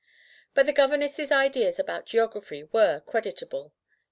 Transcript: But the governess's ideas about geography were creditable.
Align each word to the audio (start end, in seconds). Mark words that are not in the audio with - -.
But 0.55 0.65
the 0.65 0.73
governess's 0.73 1.31
ideas 1.31 1.77
about 1.77 2.07
geography 2.07 2.63
were 2.63 3.01
creditable. 3.01 3.71